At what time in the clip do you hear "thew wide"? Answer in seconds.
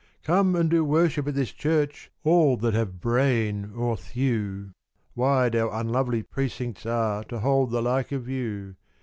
3.95-5.55